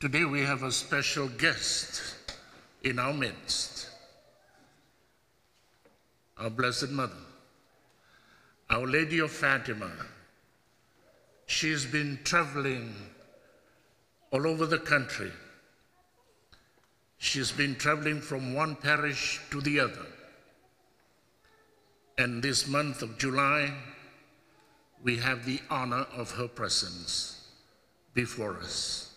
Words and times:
Today 0.00 0.24
we 0.24 0.40
have 0.40 0.62
a 0.62 0.72
special 0.72 1.28
guest 1.28 2.14
in 2.82 2.98
our 2.98 3.12
midst, 3.12 3.90
our 6.38 6.48
Blessed 6.48 6.88
Mother, 6.88 7.12
Our 8.70 8.86
Lady 8.86 9.18
of 9.18 9.30
Fatima. 9.30 9.90
She's 11.44 11.84
been 11.84 12.18
traveling 12.24 12.94
all 14.30 14.46
over 14.46 14.64
the 14.64 14.78
country. 14.78 15.32
She's 17.18 17.52
been 17.52 17.74
traveling 17.74 18.22
from 18.22 18.54
one 18.54 18.76
parish 18.76 19.38
to 19.50 19.60
the 19.60 19.80
other. 19.80 20.06
And 22.16 22.42
this 22.42 22.66
month 22.66 23.02
of 23.02 23.18
July, 23.18 23.74
we 25.02 25.18
have 25.18 25.44
the 25.44 25.60
honor 25.68 26.06
of 26.16 26.30
her 26.30 26.48
presence 26.48 27.48
before 28.14 28.56
us, 28.60 29.09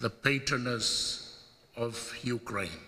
the 0.00 0.10
patroness 0.10 1.44
of 1.76 2.14
Ukraine. 2.22 2.84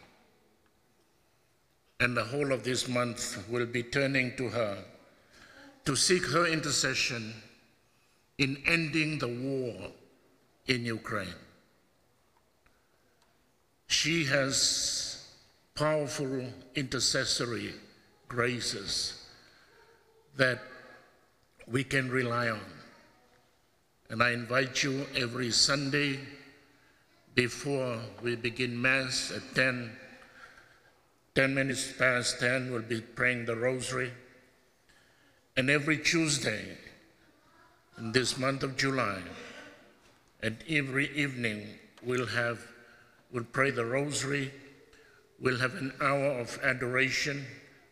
And 2.00 2.16
the 2.16 2.24
whole 2.24 2.52
of 2.52 2.64
this 2.64 2.88
month 2.88 3.48
will 3.48 3.66
be 3.66 3.82
turning 3.82 4.34
to 4.36 4.48
her 4.48 4.78
to 5.84 5.94
seek 5.94 6.26
her 6.26 6.46
intercession 6.46 7.34
in 8.38 8.56
ending 8.66 9.18
the 9.18 9.28
war 9.28 9.92
in 10.66 10.84
Ukraine. 10.86 11.34
She 13.86 14.24
has 14.24 15.24
powerful 15.74 16.46
intercessory 16.74 17.74
graces 18.26 19.26
that 20.36 20.60
we 21.66 21.84
can 21.84 22.10
rely 22.10 22.48
on. 22.48 22.60
And 24.08 24.22
I 24.22 24.30
invite 24.30 24.82
you 24.82 25.06
every 25.14 25.50
Sunday 25.50 26.18
before 27.34 27.98
we 28.22 28.36
begin 28.36 28.80
Mass 28.80 29.32
at 29.34 29.54
10, 29.54 29.96
10 31.34 31.54
minutes 31.54 31.92
past 31.92 32.40
10, 32.40 32.70
we'll 32.70 32.82
be 32.82 33.00
praying 33.00 33.46
the 33.46 33.56
Rosary. 33.56 34.12
And 35.56 35.70
every 35.70 35.98
Tuesday 35.98 36.76
in 37.98 38.12
this 38.12 38.38
month 38.38 38.62
of 38.62 38.76
July, 38.76 39.20
and 40.42 40.56
every 40.68 41.08
evening 41.16 41.66
we'll 42.02 42.26
have, 42.26 42.66
we'll 43.30 43.44
pray 43.44 43.70
the 43.70 43.84
Rosary, 43.84 44.52
we'll 45.40 45.58
have 45.58 45.74
an 45.74 45.92
hour 46.00 46.38
of 46.38 46.58
adoration 46.62 47.46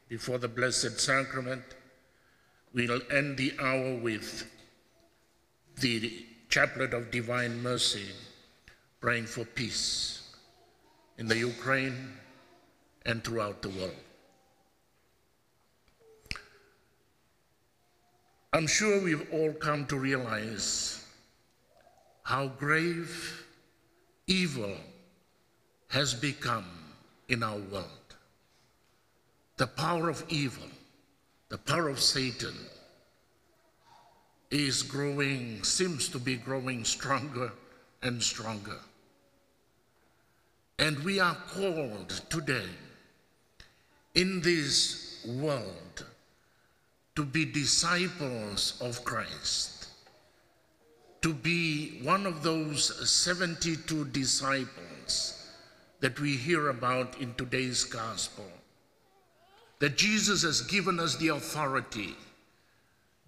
before 0.08 0.38
the 0.38 0.48
Blessed 0.48 1.00
Sacrament. 1.00 1.62
We'll 2.74 3.00
end 3.10 3.36
the 3.36 3.54
hour 3.60 3.94
with 3.94 4.50
the 5.80 6.26
Chaplet 6.48 6.92
of 6.92 7.10
Divine 7.10 7.62
Mercy, 7.62 8.06
praying 9.00 9.24
for 9.24 9.44
peace 9.44 10.30
in 11.16 11.26
the 11.26 11.38
Ukraine 11.38 12.12
and 13.06 13.24
throughout 13.24 13.62
the 13.62 13.70
world. 13.70 13.94
I'm 18.52 18.66
sure 18.66 19.00
we've 19.00 19.32
all 19.32 19.52
come 19.54 19.86
to 19.86 19.96
realize 19.96 21.02
how 22.24 22.48
grave 22.48 23.46
evil 24.26 24.76
has 25.88 26.14
become 26.14 26.66
in 27.28 27.42
our 27.42 27.58
world. 27.58 27.86
The 29.56 29.66
power 29.66 30.10
of 30.10 30.24
evil, 30.28 30.68
the 31.48 31.58
power 31.58 31.88
of 31.88 32.00
Satan, 32.00 32.54
is 34.50 34.82
growing, 34.82 35.62
seems 35.62 36.08
to 36.08 36.18
be 36.18 36.36
growing 36.36 36.84
stronger 36.84 37.52
and 38.02 38.22
stronger. 38.22 38.78
And 40.78 40.98
we 41.00 41.20
are 41.20 41.36
called 41.52 42.08
today 42.30 42.68
in 44.14 44.40
this 44.40 45.26
world 45.26 46.06
to 47.16 47.24
be 47.24 47.44
disciples 47.44 48.80
of 48.80 49.04
Christ, 49.04 49.88
to 51.20 51.34
be 51.34 52.00
one 52.02 52.24
of 52.24 52.42
those 52.42 53.10
72 53.10 54.06
disciples 54.06 55.50
that 56.00 56.18
we 56.18 56.34
hear 56.36 56.70
about 56.70 57.20
in 57.20 57.34
today's 57.34 57.84
gospel. 57.84 58.46
That 59.80 59.98
Jesus 59.98 60.42
has 60.42 60.62
given 60.62 60.98
us 60.98 61.16
the 61.16 61.28
authority, 61.28 62.14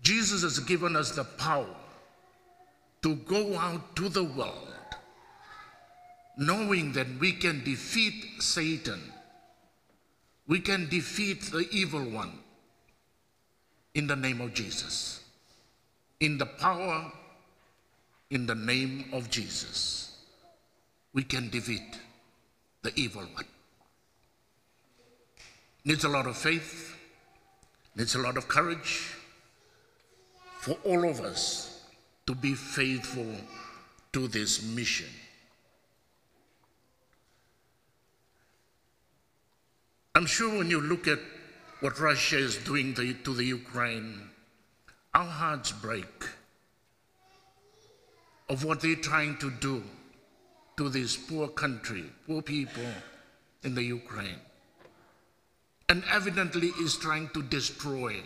Jesus 0.03 0.43
has 0.43 0.59
given 0.59 0.97
us 0.97 1.11
the 1.11 1.25
power 1.25 1.67
to 3.03 3.17
go 3.17 3.57
out 3.59 3.97
to 3.97 4.09
the 4.09 4.23
world, 4.23 4.69
knowing 6.37 6.93
that 6.93 7.07
we 7.19 7.33
can 7.33 7.63
defeat 7.65 8.25
Satan, 8.41 9.01
we 10.47 10.61
can 10.61 10.89
defeat 10.89 11.43
the 11.51 11.69
evil 11.73 12.05
one 12.05 12.39
in 13.95 14.07
the 14.07 14.17
name 14.17 14.41
of 14.41 14.55
Jesus. 14.55 15.21
In 16.21 16.39
the 16.39 16.47
power, 16.47 17.13
in 18.31 18.47
the 18.47 18.55
name 18.55 19.07
of 19.13 19.29
Jesus, 19.29 20.17
we 21.13 21.25
can 21.25 21.51
defeat 21.51 21.99
the 22.83 22.93
evil 22.95 23.23
one. 23.35 23.45
Needs 25.85 26.05
a 26.05 26.09
lot 26.09 26.29
of 26.29 26.37
faith, 26.37 26.97
needs 27.97 28.15
a 28.15 28.21
lot 28.21 28.37
of 28.37 28.47
courage 28.47 29.17
for 30.61 30.77
all 30.85 31.09
of 31.09 31.21
us 31.21 31.72
to 32.27 32.35
be 32.35 32.55
faithful 32.55 33.35
to 34.13 34.29
this 34.29 34.63
mission. 34.63 35.09
I'm 40.15 40.27
sure 40.27 40.59
when 40.59 40.71
you 40.71 40.81
look 40.81 41.09
at 41.09 41.19
what 41.81 41.99
Russia 41.99 42.39
is 42.39 42.57
doing 42.59 42.95
to, 42.95 43.13
to 43.13 43.35
the 43.35 43.45
Ukraine, 43.45 44.21
our 45.15 45.25
hearts 45.25 45.73
break 45.73 46.27
of 48.49 48.65
what 48.65 48.81
they're 48.81 48.95
trying 48.95 49.37
to 49.39 49.51
do 49.51 49.83
to 50.77 50.89
this 50.89 51.17
poor 51.17 51.49
country, 51.49 52.05
poor 52.27 52.43
people 52.43 52.85
in 53.63 53.75
the 53.75 53.83
Ukraine. 53.83 54.41
And 55.89 56.05
evidently 56.11 56.69
is 56.81 56.97
trying 56.97 57.29
to 57.31 57.43
destroy 57.43 58.17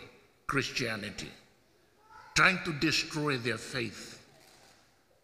Christianity, 0.45 1.31
trying 2.37 2.59
to 2.63 2.71
destroy 2.73 3.35
their 3.35 3.57
faith, 3.57 4.23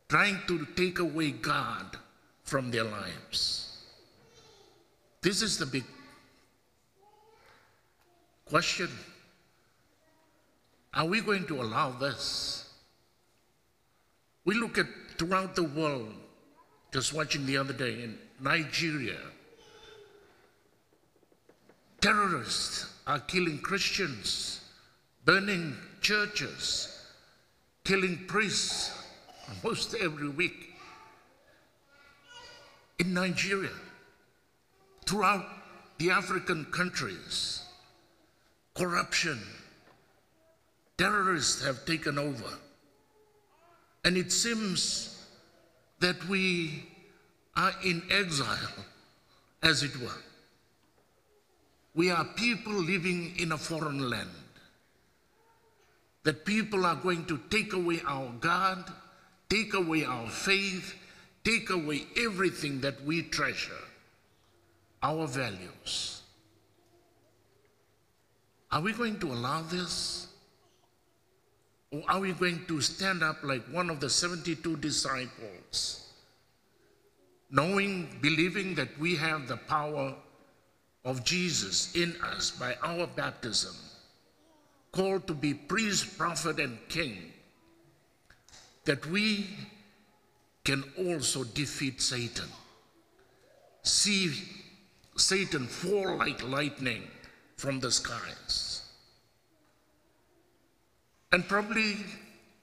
trying 0.09 0.40
to 0.47 0.66
take 0.75 0.97
away 0.97 1.29
God 1.29 1.96
from 2.41 2.72
their 2.72 2.85
lives. 2.85 3.78
This 5.22 5.44
is 5.44 5.59
the 5.59 5.68
big 5.68 5.84
Question 8.46 8.90
Are 10.96 11.06
we 11.06 11.22
going 11.22 11.46
to 11.46 11.62
allow 11.62 11.91
this? 11.91 12.74
We 14.44 14.56
look 14.56 14.80
at 14.80 14.88
throughout 15.19 15.56
the 15.56 15.66
world, 15.66 16.16
just 16.91 17.13
watching 17.13 17.45
the 17.45 17.57
other 17.57 17.74
day 17.74 18.01
in 18.01 18.18
Nigeria, 18.40 19.19
terrorists 22.01 22.91
are 23.06 23.19
killing 23.19 23.59
Christians, 23.59 24.62
burning 25.25 25.78
churches, 26.01 26.92
killing 27.83 28.25
priests 28.27 28.91
almost 29.49 29.95
every 29.95 30.29
week. 30.29 30.73
In 32.99 33.13
Nigeria, 33.13 33.71
throughout 35.05 35.45
the 35.97 36.09
African 36.11 36.66
countries, 36.66 37.63
corruption. 38.73 39.39
Terrorists 40.97 41.63
have 41.63 41.85
taken 41.85 42.17
over. 42.17 42.57
And 44.05 44.17
it 44.17 44.31
seems 44.31 45.25
that 46.00 46.27
we 46.27 46.85
are 47.56 47.71
in 47.83 48.03
exile, 48.12 48.85
as 49.62 49.83
it 49.83 49.95
were. 50.00 50.21
We 51.95 52.09
are 52.12 52.25
people 52.25 52.74
living 52.74 53.33
in 53.38 53.51
a 53.51 53.57
foreign 53.57 54.09
land. 54.09 54.30
That 56.23 56.45
people 56.45 56.85
are 56.85 56.95
going 56.95 57.25
to 57.25 57.37
take 57.49 57.73
away 57.73 58.01
our 58.07 58.31
God, 58.39 58.91
take 59.49 59.73
away 59.73 60.05
our 60.05 60.27
faith, 60.29 60.95
take 61.43 61.69
away 61.69 62.03
everything 62.17 62.81
that 62.81 63.03
we 63.03 63.23
treasure, 63.23 63.83
our 65.01 65.27
values. 65.27 66.21
Are 68.71 68.81
we 68.81 68.93
going 68.93 69.19
to 69.19 69.27
allow 69.27 69.61
this? 69.61 70.27
Or 71.91 72.01
are 72.07 72.19
we 72.19 72.31
going 72.31 72.65
to 72.67 72.81
stand 72.81 73.21
up 73.21 73.43
like 73.43 73.63
one 73.71 73.91
of 73.91 73.99
the 73.99 74.09
72 74.09 74.77
disciples, 74.77 76.11
knowing, 77.51 78.17
believing 78.19 78.73
that 78.75 78.97
we 78.97 79.15
have 79.15 79.47
the 79.47 79.57
power 79.57 80.15
of 81.05 81.23
Jesus 81.23 81.95
in 81.95 82.15
us 82.23 82.49
by 82.49 82.75
our 82.81 83.05
baptism, 83.05 83.75
called 84.94 85.28
to 85.28 85.34
be 85.34 85.54
priest, 85.54 86.18
prophet, 86.18 86.60
and 86.60 86.78
king, 86.88 87.34
that 88.86 89.06
we 89.07 89.48
can 90.63 90.84
also 90.98 91.44
defeat 91.44 92.01
Satan. 92.01 92.48
See 93.81 94.31
Satan 95.18 95.68
fall 95.68 96.16
like 96.18 96.42
lightning 96.48 97.04
from 97.57 97.80
the 97.80 97.92
skies. 97.92 98.84
And 101.31 101.45
probably 101.48 101.98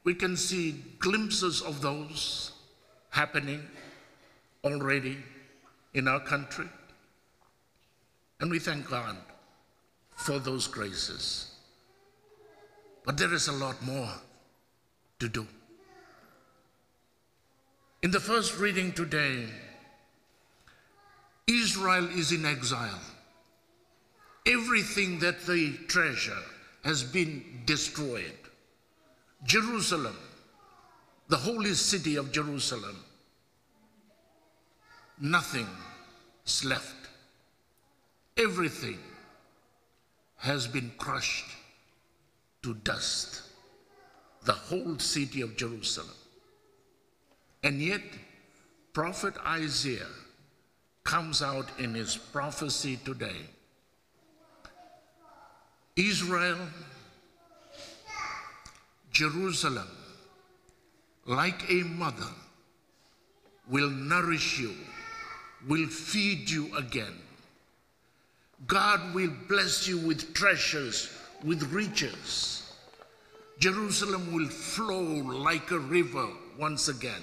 we 0.04 0.14
can 0.14 0.36
see 0.36 0.82
glimpses 1.00 1.60
of 1.60 1.82
those 1.82 2.52
happening 3.10 3.62
already 4.64 5.18
in 5.94 6.06
our 6.06 6.20
country. 6.20 6.68
And 8.38 8.50
we 8.50 8.60
thank 8.60 8.88
God 8.88 9.16
for 10.16 10.38
those 10.38 10.66
graces. 10.66 11.50
But 13.04 13.16
there 13.16 13.32
is 13.32 13.48
a 13.48 13.52
lot 13.52 13.82
more 13.82 14.12
to 15.18 15.28
do. 15.28 15.46
In 18.02 18.10
the 18.10 18.20
first 18.20 18.58
reading 18.58 18.92
today, 18.92 19.46
Israel 21.46 22.08
is 22.10 22.32
in 22.32 22.46
exile. 22.46 23.00
Everything 24.46 25.18
that 25.18 25.46
they 25.46 25.70
treasure 25.88 26.42
has 26.84 27.02
been 27.02 27.62
destroyed. 27.66 28.38
Jerusalem, 29.44 30.16
the 31.28 31.36
holy 31.36 31.74
city 31.74 32.16
of 32.16 32.32
Jerusalem, 32.32 32.96
nothing 35.20 35.68
is 36.46 36.64
left. 36.64 37.08
Everything 38.36 38.98
has 40.38 40.66
been 40.66 40.90
crushed 40.96 41.56
to 42.62 42.74
dust. 42.74 43.42
The 44.44 44.52
whole 44.52 44.98
city 44.98 45.42
of 45.42 45.56
Jerusalem. 45.56 46.16
And 47.62 47.80
yet, 47.80 48.02
Prophet 48.92 49.34
Isaiah 49.46 50.06
comes 51.04 51.42
out 51.42 51.68
in 51.78 51.94
his 51.94 52.16
prophecy 52.16 52.98
today. 53.04 53.46
Israel, 55.96 56.58
Jerusalem, 59.12 59.88
like 61.26 61.70
a 61.70 61.82
mother, 61.82 62.32
will 63.68 63.90
nourish 63.90 64.58
you, 64.58 64.74
will 65.68 65.86
feed 65.86 66.48
you 66.48 66.74
again. 66.76 67.18
God 68.66 69.14
will 69.14 69.32
bless 69.48 69.86
you 69.86 69.98
with 69.98 70.34
treasures, 70.34 71.10
with 71.44 71.62
riches. 71.72 72.72
Jerusalem 73.58 74.32
will 74.32 74.48
flow 74.48 75.02
like 75.02 75.70
a 75.70 75.78
river 75.78 76.28
once 76.58 76.88
again. 76.88 77.22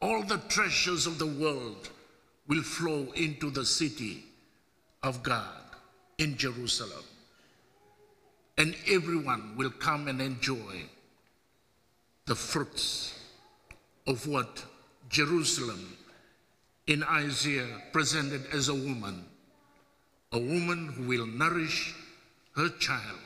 All 0.00 0.22
the 0.22 0.38
treasures 0.48 1.06
of 1.06 1.18
the 1.18 1.26
world 1.26 1.88
will 2.46 2.62
flow 2.62 3.08
into 3.16 3.50
the 3.50 3.64
city 3.64 4.24
of 5.02 5.22
God 5.22 5.62
in 6.18 6.36
Jerusalem. 6.36 7.04
And 8.56 8.76
everyone 8.88 9.56
will 9.56 9.70
come 9.70 10.08
and 10.08 10.20
enjoy 10.20 10.82
the 12.26 12.34
fruits 12.34 13.18
of 14.06 14.26
what 14.28 14.64
Jerusalem 15.08 15.96
in 16.86 17.02
Isaiah 17.02 17.82
presented 17.92 18.46
as 18.52 18.68
a 18.68 18.74
woman, 18.74 19.24
a 20.32 20.38
woman 20.38 20.88
who 20.88 21.04
will 21.04 21.26
nourish 21.26 21.94
her 22.56 22.68
child, 22.68 23.18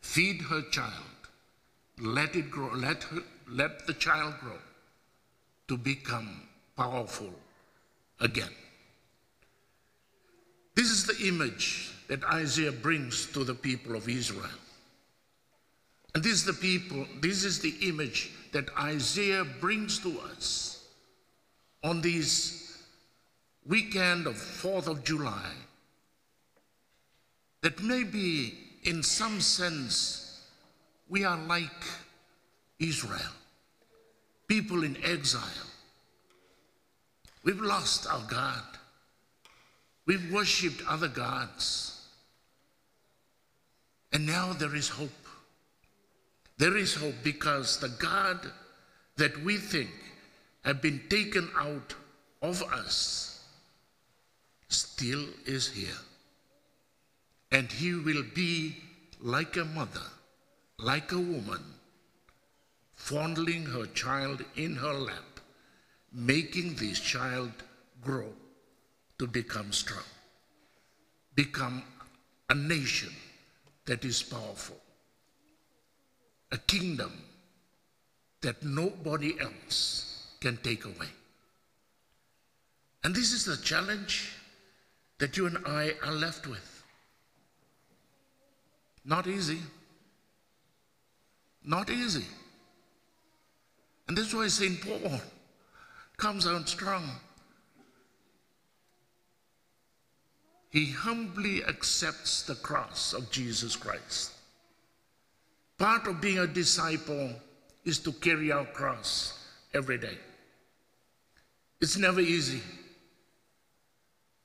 feed 0.00 0.42
her 0.42 0.62
child, 0.70 0.92
let 2.00 2.36
it 2.36 2.50
grow, 2.50 2.70
let, 2.74 3.02
her, 3.04 3.22
let 3.48 3.86
the 3.86 3.94
child 3.94 4.34
grow 4.40 4.58
to 5.66 5.76
become 5.76 6.42
powerful 6.76 7.32
again. 8.20 8.54
This 10.74 10.90
is 10.90 11.06
the 11.06 11.26
image 11.26 11.92
that 12.06 12.22
Isaiah 12.24 12.72
brings 12.72 13.26
to 13.32 13.42
the 13.42 13.54
people 13.54 13.96
of 13.96 14.08
Israel. 14.08 14.48
And 16.14 16.22
this 16.22 16.32
is 16.34 16.44
the 16.44 16.52
people, 16.52 17.04
this 17.20 17.44
is 17.44 17.60
the 17.60 17.74
image 17.82 18.30
that 18.52 18.68
Isaiah 18.78 19.44
brings 19.44 19.98
to 20.00 20.18
us 20.20 20.86
on 21.82 22.00
this 22.00 22.82
weekend 23.66 24.26
of 24.26 24.34
4th 24.34 24.86
of 24.86 25.04
July. 25.04 25.52
That 27.62 27.82
maybe 27.82 28.54
in 28.84 29.02
some 29.02 29.40
sense 29.40 30.40
we 31.08 31.24
are 31.24 31.38
like 31.38 31.84
Israel, 32.78 33.32
people 34.46 34.84
in 34.84 34.96
exile 35.04 35.68
We've 37.48 37.62
lost 37.62 38.06
our 38.06 38.22
God. 38.28 38.62
We've 40.04 40.30
worshipped 40.30 40.82
other 40.86 41.08
gods. 41.08 41.98
And 44.12 44.26
now 44.26 44.52
there 44.52 44.74
is 44.74 44.88
hope. 44.88 45.08
There 46.58 46.76
is 46.76 46.94
hope 46.94 47.14
because 47.22 47.78
the 47.78 47.88
God 47.88 48.52
that 49.16 49.42
we 49.42 49.56
think 49.56 49.88
have 50.62 50.82
been 50.82 51.00
taken 51.08 51.48
out 51.58 51.94
of 52.42 52.62
us 52.64 53.44
still 54.68 55.24
is 55.46 55.70
here. 55.70 56.02
And 57.50 57.70
he 57.70 57.94
will 57.94 58.24
be 58.34 58.76
like 59.20 59.56
a 59.56 59.64
mother, 59.64 60.08
like 60.78 61.12
a 61.12 61.18
woman, 61.18 61.64
fondling 62.94 63.64
her 63.66 63.86
child 63.86 64.44
in 64.56 64.76
her 64.76 64.92
lap 64.92 65.28
making 66.12 66.74
this 66.74 66.98
child 66.98 67.52
grow 68.00 68.32
to 69.18 69.26
become 69.26 69.72
strong, 69.72 70.04
become 71.34 71.82
a 72.50 72.54
nation 72.54 73.12
that 73.86 74.04
is 74.04 74.22
powerful, 74.22 74.76
a 76.52 76.58
kingdom 76.58 77.12
that 78.40 78.62
nobody 78.62 79.38
else 79.40 80.26
can 80.40 80.56
take 80.58 80.84
away. 80.84 81.08
And 83.04 83.14
this 83.14 83.32
is 83.32 83.44
the 83.44 83.56
challenge 83.56 84.32
that 85.18 85.36
you 85.36 85.46
and 85.46 85.58
I 85.66 85.94
are 86.04 86.12
left 86.12 86.46
with. 86.46 86.77
Not 89.04 89.26
easy. 89.26 89.58
Not 91.64 91.90
easy. 91.90 92.24
And 94.06 94.16
that's 94.16 94.34
why 94.34 94.48
St. 94.48 94.80
Paul 94.80 95.20
comes 96.16 96.46
out 96.46 96.68
strong. 96.68 97.10
He 100.70 100.86
humbly 100.86 101.64
accepts 101.64 102.42
the 102.42 102.54
cross 102.54 103.12
of 103.12 103.30
Jesus 103.30 103.76
Christ. 103.76 104.32
Part 105.78 106.06
of 106.06 106.20
being 106.20 106.38
a 106.38 106.46
disciple 106.46 107.30
is 107.84 107.98
to 108.00 108.12
carry 108.12 108.52
our 108.52 108.66
cross 108.66 109.46
every 109.72 109.98
day. 109.98 110.18
It's 111.80 111.96
never 111.96 112.20
easy. 112.20 112.60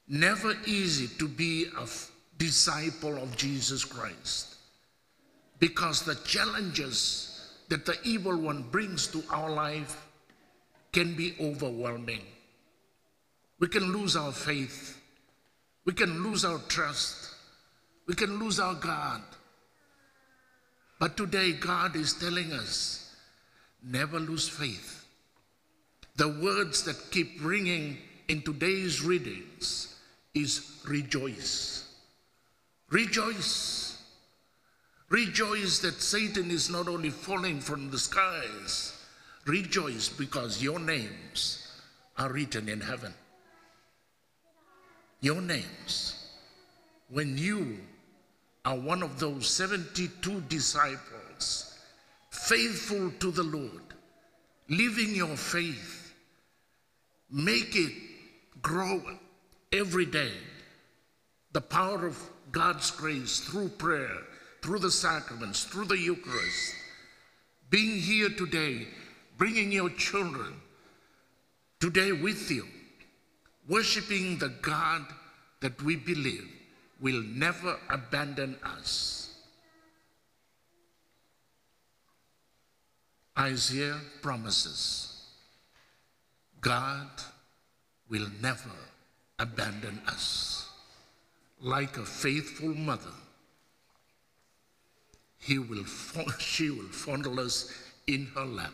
Never 0.07 0.55
easy 0.65 1.07
to 1.17 1.27
be 1.27 1.67
a 1.77 1.88
disciple 2.43 3.15
of 3.17 3.38
Jesus 3.38 3.85
Christ 3.85 4.55
because 5.59 6.03
the 6.03 6.15
challenges 6.25 7.53
that 7.69 7.85
the 7.85 7.95
evil 8.03 8.35
one 8.35 8.63
brings 8.63 9.07
to 9.07 9.23
our 9.31 9.50
life 9.50 10.05
can 10.91 11.15
be 11.15 11.35
overwhelming. 11.39 12.19
We 13.59 13.69
can 13.69 13.93
lose 13.93 14.17
our 14.17 14.33
faith. 14.33 15.00
We 15.85 15.93
can 15.93 16.21
lose 16.21 16.43
our 16.43 16.59
trust. 16.67 17.33
We 18.07 18.13
can 18.13 18.38
lose 18.39 18.59
our 18.59 18.73
God. 18.75 19.21
But 21.00 21.15
today, 21.15 21.53
God 21.53 21.95
is 21.95 22.13
telling 22.13 22.51
us 22.51 23.15
never 23.81 24.19
lose 24.19 24.50
faith. 24.50 25.05
The 26.17 26.27
words 26.27 26.83
that 26.83 27.09
keep 27.09 27.38
ringing 27.41 28.00
in 28.27 28.41
today's 28.41 29.01
readings 29.01 29.95
is 30.33 30.81
rejoice. 30.85 31.92
Rejoice. 32.93 33.97
Rejoice 35.09 35.79
that 35.79 36.01
Satan 36.01 36.51
is 36.51 36.69
not 36.69 36.88
only 36.88 37.09
falling 37.09 37.59
from 37.59 37.89
the 37.89 37.97
skies, 37.97 39.03
Rejoice 39.45 40.07
because 40.07 40.63
your 40.63 40.79
names 40.79 41.67
are 42.17 42.31
written 42.31 42.69
in 42.69 42.79
heaven. 42.79 43.13
Your 45.19 45.41
names. 45.41 46.29
When 47.09 47.38
you 47.38 47.79
are 48.63 48.77
one 48.77 49.03
of 49.03 49.19
those 49.19 49.47
72 49.47 50.41
disciples, 50.47 51.77
faithful 52.29 53.12
to 53.19 53.31
the 53.31 53.43
Lord, 53.43 53.81
living 54.69 55.13
your 55.13 55.35
faith, 55.35 56.13
make 57.29 57.75
it 57.75 57.91
grow 58.62 59.01
every 59.71 60.05
day. 60.05 60.31
The 61.51 61.62
power 61.62 62.07
of 62.07 62.17
God's 62.53 62.89
grace 62.91 63.41
through 63.41 63.67
prayer, 63.69 64.17
through 64.62 64.79
the 64.79 64.91
sacraments, 64.91 65.65
through 65.65 65.86
the 65.86 65.98
Eucharist. 65.98 66.75
Being 67.69 68.00
here 68.00 68.29
today 68.29 68.88
bringing 69.38 69.72
your 69.72 69.89
children 69.89 70.53
today 71.79 72.12
with 72.12 72.50
you, 72.50 72.65
worshiping 73.67 74.38
the 74.38 74.50
God 74.62 75.05
that 75.62 75.81
we 75.81 75.95
believe 75.95 76.48
will 77.01 77.22
never 77.24 77.77
abandon 77.89 78.55
us. 78.63 79.36
Isaiah 83.38 84.00
promises 84.22 85.10
God 86.62 87.10
will 88.10 88.27
never 88.41 88.69
abandon 89.39 90.00
us. 90.07 90.62
Like 91.63 91.96
a 91.96 92.03
faithful 92.03 92.75
mother, 92.75 93.13
he 95.39 95.60
will, 95.60 95.86
she 96.39 96.70
will 96.70 96.89
fondle 96.89 97.39
us 97.39 97.74
in 98.05 98.25
her 98.36 98.43
lap, 98.43 98.74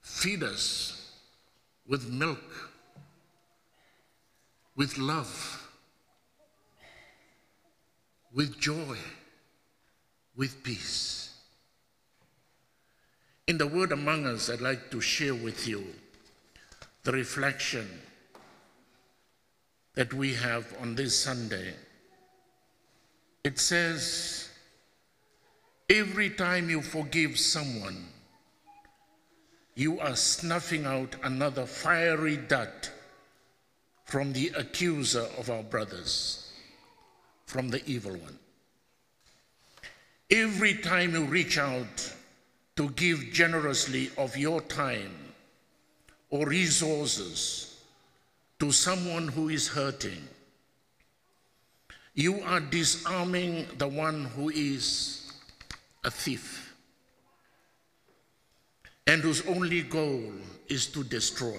feed 0.00 0.42
us 0.42 1.12
with 1.86 2.10
milk, 2.10 2.72
with 4.74 4.98
love, 4.98 5.70
with 8.34 8.58
joy, 8.58 8.96
with 10.36 10.64
peace. 10.64 11.32
In 13.46 13.56
the 13.56 13.68
Word 13.68 13.92
Among 13.92 14.26
Us, 14.26 14.50
I'd 14.50 14.60
like 14.60 14.90
to 14.90 15.00
share 15.00 15.34
with 15.34 15.68
you 15.68 15.84
the 17.04 17.12
reflection 17.12 17.88
that 19.94 20.14
we 20.14 20.34
have 20.34 20.74
on 20.80 20.94
this 20.94 21.18
Sunday. 21.18 21.74
It 23.44 23.58
says, 23.58 24.48
every 25.90 26.30
time 26.30 26.70
you 26.70 26.80
forgive 26.80 27.38
someone, 27.38 28.06
you 29.74 30.00
are 30.00 30.16
snuffing 30.16 30.86
out 30.86 31.16
another 31.22 31.66
fiery 31.66 32.36
dart 32.36 32.90
from 34.04 34.32
the 34.32 34.52
accuser 34.56 35.26
of 35.38 35.50
our 35.50 35.62
brothers, 35.62 36.52
from 37.46 37.68
the 37.68 37.84
evil 37.86 38.12
one. 38.12 38.38
Every 40.30 40.74
time 40.74 41.14
you 41.14 41.24
reach 41.24 41.58
out 41.58 42.14
to 42.76 42.88
give 42.90 43.32
generously 43.32 44.10
of 44.16 44.36
your 44.36 44.60
time 44.62 45.14
or 46.30 46.46
resources 46.46 47.71
to 48.62 48.70
someone 48.70 49.26
who 49.26 49.48
is 49.48 49.66
hurting, 49.66 50.22
you 52.14 52.40
are 52.42 52.60
disarming 52.60 53.66
the 53.78 53.88
one 53.88 54.26
who 54.36 54.50
is 54.50 55.32
a 56.04 56.10
thief 56.12 56.72
and 59.04 59.20
whose 59.20 59.44
only 59.48 59.82
goal 59.82 60.30
is 60.68 60.86
to 60.86 61.02
destroy. 61.02 61.58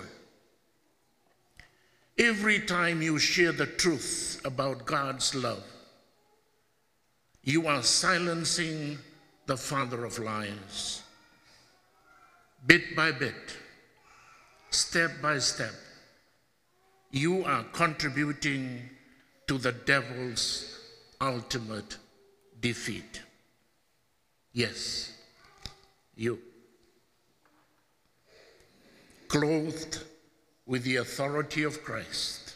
Every 2.17 2.61
time 2.61 3.01
you 3.01 3.19
share 3.19 3.51
the 3.51 3.65
truth 3.65 4.39
about 4.45 4.85
God's 4.85 5.35
love, 5.35 5.65
you 7.43 7.67
are 7.67 7.83
silencing 7.83 8.97
the 9.45 9.57
father 9.57 10.05
of 10.05 10.19
lies. 10.19 11.03
Bit 12.65 12.95
by 12.95 13.11
bit, 13.11 13.57
step 14.69 15.11
by 15.21 15.39
step, 15.39 15.73
you 17.13 17.45
are 17.45 17.63
contributing 17.65 18.89
to 19.45 19.59
the 19.59 19.71
devil's 19.71 20.79
ultimate 21.21 21.97
defeat. 22.59 23.21
Yes, 24.51 25.15
you. 26.15 26.39
Clothed 29.27 30.03
with 30.65 30.83
the 30.83 30.95
authority 30.95 31.61
of 31.61 31.83
Christ, 31.83 32.55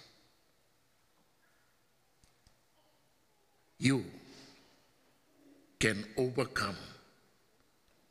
you 3.77 4.05
can 5.79 6.03
overcome 6.17 6.77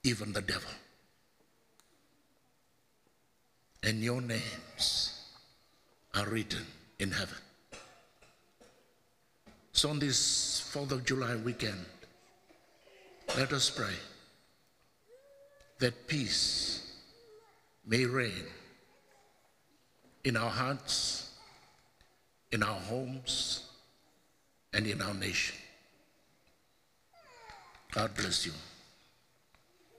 even 0.04 0.32
the 0.32 0.42
devil. 0.42 0.70
And 3.82 4.00
your 4.00 4.20
names 4.20 5.15
are 6.16 6.26
written 6.26 6.64
in 6.98 7.10
heaven. 7.10 7.36
So 9.72 9.90
on 9.90 9.98
this 9.98 10.66
4th 10.72 10.92
of 10.92 11.04
July 11.04 11.36
weekend, 11.36 11.84
let 13.36 13.52
us 13.52 13.68
pray 13.68 13.92
that 15.78 16.06
peace 16.06 16.96
may 17.86 18.06
reign 18.06 18.46
in 20.24 20.36
our 20.36 20.50
hearts, 20.50 21.34
in 22.50 22.62
our 22.62 22.80
homes, 22.80 23.68
and 24.72 24.86
in 24.86 25.02
our 25.02 25.14
nation. 25.14 25.56
God 27.92 28.14
bless 28.14 28.46
you. 28.46 28.52